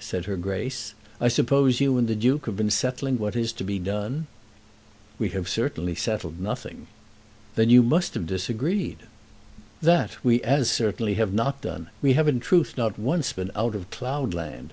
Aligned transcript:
said 0.00 0.24
her 0.24 0.38
Grace. 0.38 0.94
"I 1.20 1.28
suppose 1.28 1.78
you 1.78 1.98
and 1.98 2.08
the 2.08 2.14
Duke 2.14 2.46
have 2.46 2.56
been 2.56 2.70
settling 2.70 3.18
what 3.18 3.36
is 3.36 3.52
to 3.52 3.62
be 3.62 3.78
done." 3.78 4.26
"We 5.18 5.28
have 5.36 5.50
certainly 5.50 5.94
settled 5.94 6.40
nothing." 6.40 6.86
"Then 7.56 7.68
you 7.68 7.82
must 7.82 8.14
have 8.14 8.24
disagreed." 8.26 9.00
"That 9.82 10.16
we 10.24 10.40
as 10.44 10.70
certainly 10.70 11.16
have 11.16 11.34
not 11.34 11.60
done. 11.60 11.90
We 12.00 12.14
have 12.14 12.26
in 12.26 12.40
truth 12.40 12.72
not 12.78 12.98
once 12.98 13.34
been 13.34 13.50
out 13.54 13.74
of 13.74 13.90
cloud 13.90 14.32
land." 14.32 14.72